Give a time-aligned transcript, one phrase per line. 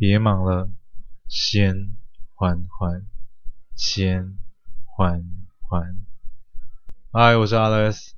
[0.00, 0.70] 别忙了，
[1.26, 1.96] 先
[2.32, 3.04] 缓缓，
[3.74, 4.38] 先
[4.84, 5.24] 缓
[5.58, 6.06] 缓。
[7.10, 8.12] 嗨，我是 Alex，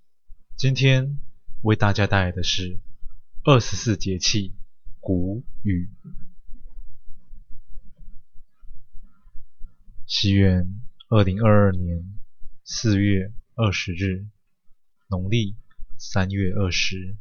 [0.58, 1.18] 今天
[1.62, 2.78] 为大家带来的是
[3.44, 4.54] 二十四节气
[5.00, 5.88] 谷雨。
[10.04, 12.20] 西元二零二二年
[12.62, 14.26] 四月二十日，
[15.08, 15.56] 农历
[15.96, 17.16] 三月二十，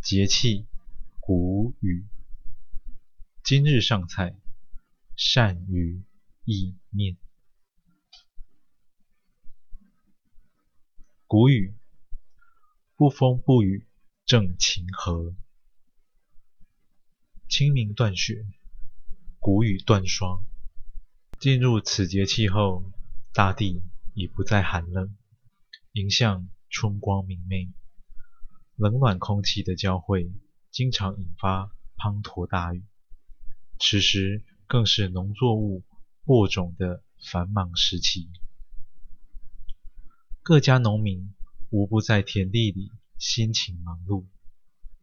[0.00, 0.64] 节气
[1.18, 2.04] 谷雨。
[3.46, 4.34] 今日上菜，
[5.18, 6.02] 鳝鱼
[6.46, 7.18] 意面。
[11.26, 11.74] 谷雨，
[12.96, 13.86] 不风不雨
[14.24, 15.34] 正晴和。
[17.46, 18.46] 清明断雪，
[19.38, 20.42] 谷雨断霜。
[21.38, 22.90] 进入此节气后，
[23.34, 23.82] 大地
[24.14, 25.14] 已不再寒冷，
[25.92, 27.70] 迎向春光明媚。
[28.76, 30.32] 冷暖空气的交汇，
[30.70, 32.82] 经常引发滂沱大雨。
[33.78, 35.84] 此时更是农作物
[36.24, 38.30] 播种的繁忙时期，
[40.42, 41.34] 各家农民
[41.70, 44.26] 无不在田地里辛勤忙碌，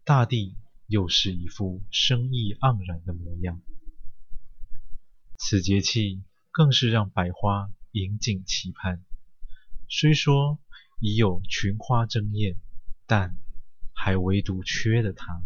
[0.03, 3.61] 大地又是一副生意盎然的模样。
[5.37, 9.03] 此节气更是让百花引颈期盼，
[9.89, 10.59] 虽说
[10.99, 12.57] 已有群花争艳，
[13.05, 13.37] 但
[13.93, 15.43] 还唯独缺了它。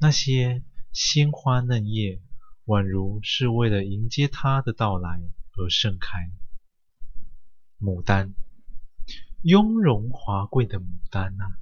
[0.00, 0.64] 那些。
[0.94, 2.20] 鲜花嫩叶，
[2.66, 5.20] 宛如是为了迎接它的到来
[5.56, 6.30] 而盛开。
[7.80, 8.32] 牡丹，
[9.42, 11.58] 雍容华贵的牡丹啊！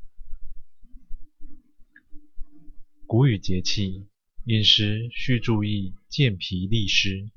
[3.06, 4.06] 谷雨节气，
[4.44, 7.30] 饮食需注意健脾利湿，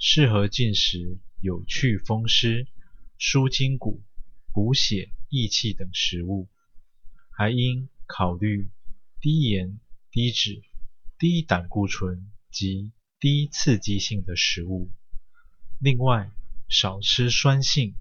[0.00, 2.66] 适合进食有祛风湿、
[3.18, 4.02] 舒筋骨、
[4.52, 6.48] 补血益气等食物，
[7.30, 8.68] 还应考虑
[9.20, 9.78] 低盐、
[10.10, 10.60] 低脂。
[11.18, 14.90] 低胆固醇及低刺激性的食物，
[15.80, 16.30] 另外
[16.68, 17.94] 少吃酸性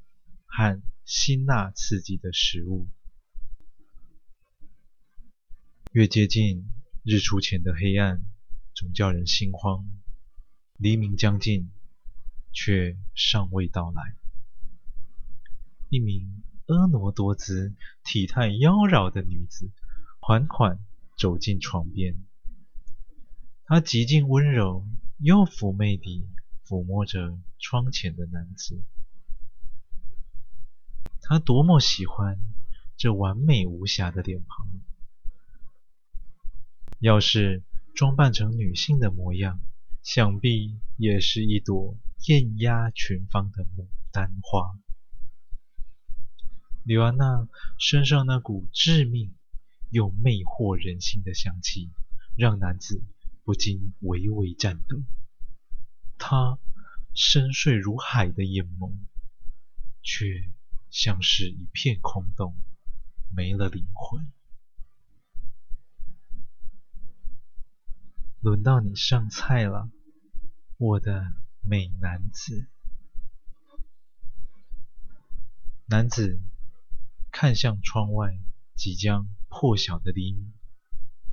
[0.45, 2.87] 和辛辣刺激的食物。
[5.93, 6.69] 越接近
[7.03, 8.21] 日出前的黑暗，
[8.73, 9.87] 总叫人心慌。
[10.77, 11.71] 黎明将近，
[12.51, 14.15] 却尚未到来。
[15.89, 17.73] 一名婀娜多姿、
[18.03, 19.71] 体态妖娆的女子
[20.19, 20.83] 缓缓
[21.17, 22.25] 走进床边。
[23.67, 24.85] 她极尽温柔
[25.17, 26.27] 又妩媚地
[26.67, 28.79] 抚摸着窗前的男子。
[31.21, 32.39] 她多么喜欢
[32.95, 34.67] 这完美无瑕的脸庞！
[36.99, 37.63] 要是
[37.95, 39.59] 装扮成女性的模样，
[40.03, 44.77] 想必也是一朵艳压群芳的牡丹花。
[46.83, 47.47] 柳安娜
[47.79, 49.33] 身上那股致命
[49.89, 51.89] 又魅惑人心的香气，
[52.37, 53.03] 让男子。
[53.45, 54.97] 不禁微微颤抖，
[56.17, 56.57] 他
[57.13, 58.91] 深邃如海的眼眸，
[60.01, 60.49] 却
[60.89, 62.57] 像是一片空洞，
[63.29, 64.31] 没了灵魂。
[68.41, 69.91] 轮到你上菜了，
[70.77, 72.67] 我的美男子。
[75.85, 76.41] 男子
[77.31, 78.39] 看向窗外
[78.75, 80.51] 即将破晓的黎明，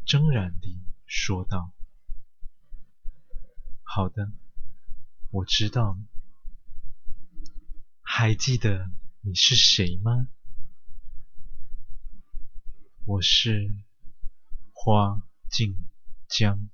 [0.04, 1.72] 怔然地说道。
[3.94, 4.32] 好的，
[5.30, 5.98] 我知道。
[8.00, 10.28] 还记得你是谁吗？
[13.04, 13.76] 我是
[14.72, 15.76] 花静
[16.26, 16.70] 江。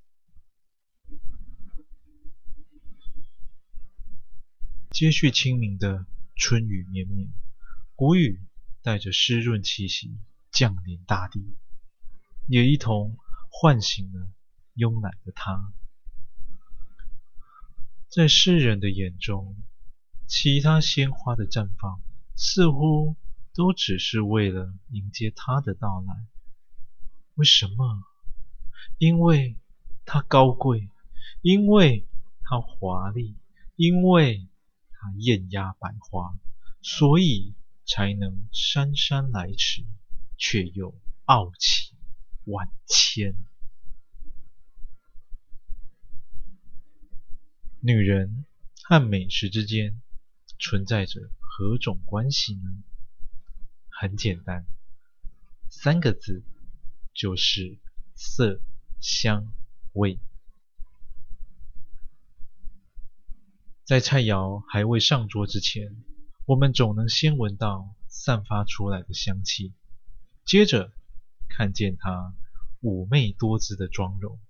[4.92, 6.06] 接续清明的
[6.36, 7.32] 春雨绵绵，
[7.96, 8.40] 谷雨
[8.80, 10.16] 带着湿润气息
[10.52, 11.56] 降临大地，
[12.46, 13.18] 也一同
[13.50, 14.30] 唤醒了
[14.76, 15.72] 慵懒的他。
[18.18, 19.56] 在世人的眼中，
[20.26, 22.02] 其他鲜花的绽放
[22.34, 23.14] 似乎
[23.54, 26.26] 都只是为了迎接他的到来。
[27.36, 28.02] 为什么？
[28.98, 29.56] 因为
[30.04, 30.88] 他高贵，
[31.42, 32.08] 因为
[32.42, 33.36] 他华丽，
[33.76, 34.48] 因为
[34.90, 36.36] 他艳压百花，
[36.82, 37.54] 所以
[37.86, 39.86] 才能姗姗来迟，
[40.36, 40.92] 却又
[41.26, 41.94] 傲气
[42.46, 43.36] 万千。
[47.80, 48.44] 女人
[48.82, 50.02] 和美食之间
[50.58, 52.82] 存在着何种关系呢？
[53.88, 54.66] 很简单，
[55.70, 56.42] 三个字，
[57.14, 57.78] 就是
[58.16, 58.60] 色
[59.00, 59.52] 香
[59.92, 60.18] 味。
[63.84, 66.04] 在菜肴还未上桌之前，
[66.46, 69.72] 我们总能先闻到散发出来的香气，
[70.44, 70.92] 接着
[71.48, 72.34] 看见她
[72.82, 74.40] 妩媚多姿的妆容，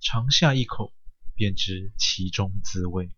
[0.00, 0.92] 尝下一口，
[1.42, 3.10] 便知其中滋味，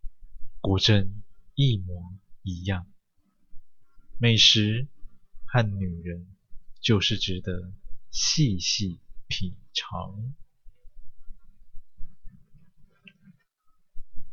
[0.62, 1.22] 果真
[1.54, 2.10] 一模
[2.40, 2.90] 一样。
[4.18, 4.86] 美食
[5.44, 6.26] 和女人，
[6.80, 7.70] 就是值得
[8.10, 8.98] 细细
[9.28, 10.34] 品尝。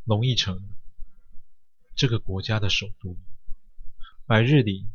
[0.05, 0.69] 龙翼城，
[1.93, 3.17] 这个国家的首都，
[4.25, 4.88] 白日里，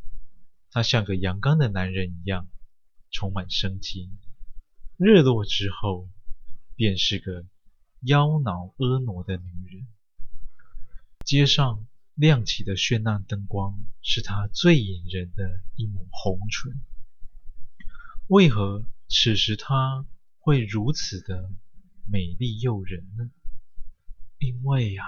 [0.70, 2.48] 他像个阳刚的男人一样，
[3.10, 4.08] 充满生机；
[4.96, 6.08] 日落之后，
[6.76, 7.44] 便是个
[8.00, 9.86] 妖娆婀娜的女人。
[11.24, 16.80] 街上亮起的绚烂灯光，是她最引人的一抹红唇。
[18.28, 20.06] 为何此时她
[20.38, 21.50] 会如此的
[22.06, 23.30] 美丽诱人呢？
[24.38, 25.04] 因为呀，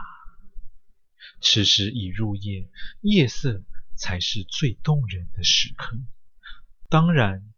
[1.41, 2.69] 此时已入夜，
[3.03, 3.63] 夜色
[3.95, 5.97] 才是最动人的时刻。
[6.89, 7.53] 当然，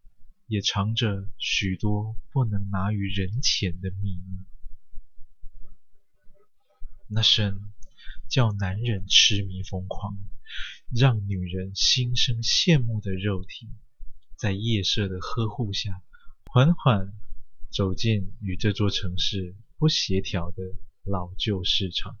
[0.45, 4.45] 也藏着许多不能拿于人前的秘密。
[7.13, 7.59] 那身
[8.29, 10.17] 叫男人痴迷疯狂，
[10.95, 13.67] 让女人心生羡慕的肉体，
[14.37, 16.01] 在夜色的呵护下，
[16.45, 17.11] 缓缓
[17.69, 20.63] 走进与这座城市不协调的
[21.03, 22.17] 老旧市场。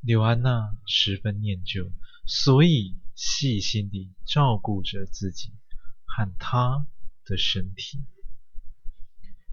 [0.00, 1.92] 柳安娜十分念旧，
[2.26, 5.52] 所以细心地照顾着自己
[6.04, 6.84] 和她
[7.24, 8.02] 的身体，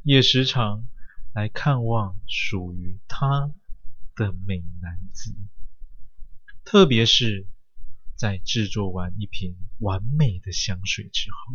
[0.02, 0.88] 也时常
[1.36, 3.54] 来看望属于她
[4.18, 5.36] 的美男子，
[6.66, 7.46] 特别是
[8.16, 11.54] 在制作完一瓶完美的香水之后，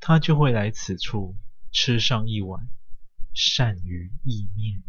[0.00, 1.36] 他就会来此处
[1.72, 2.70] 吃上一碗
[3.34, 4.82] 鳝鱼意面。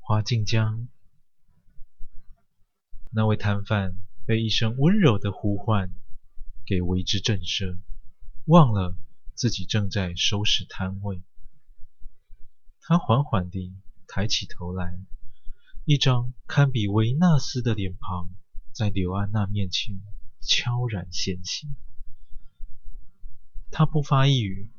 [0.00, 0.88] 花静江，
[3.10, 3.94] 那位摊贩
[4.24, 5.92] 被一声温柔的呼唤
[6.64, 7.76] 给为之震慑，
[8.46, 8.96] 忘了
[9.34, 11.20] 自己正在收拾摊位。
[12.86, 13.74] 他缓缓地
[14.06, 14.98] 抬起头来，
[15.86, 18.28] 一张堪比维纳斯的脸庞
[18.72, 20.02] 在柳安娜面前
[20.42, 21.74] 悄然现形。
[23.70, 24.70] 他不发一语，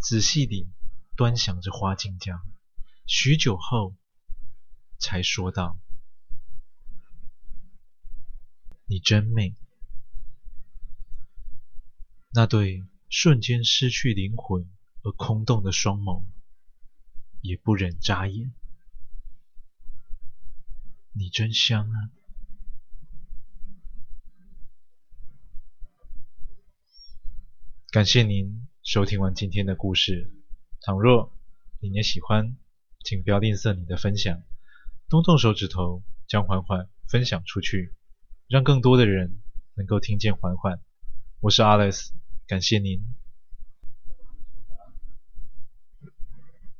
[0.00, 0.68] 仔细地
[1.16, 2.44] 端详着花镜江，
[3.06, 3.94] 许久后
[4.98, 5.78] 才说道
[8.86, 9.54] ：“你真美。”
[12.34, 14.68] 那对瞬间失去灵魂
[15.02, 16.24] 而空洞的双眸。
[17.50, 18.52] 也不忍眨眼。
[21.12, 22.10] 你真香啊！
[27.90, 30.32] 感谢您收听完今天的故事。
[30.80, 31.36] 倘若
[31.80, 32.56] 你也喜欢，
[33.04, 34.44] 请不要吝啬你的分享，
[35.08, 37.96] 动动手指头将缓缓分享出去，
[38.46, 39.42] 让更多的人
[39.74, 40.80] 能够听见缓缓。
[41.40, 42.12] 我是 Alex，
[42.46, 43.19] 感谢您。